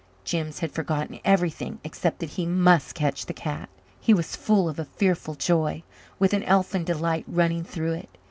[0.25, 3.69] Jims had forgotten everything except that he must catch the cat.
[3.99, 5.83] He was full of a fearful joy,
[6.17, 8.09] with an elfin delight running through it.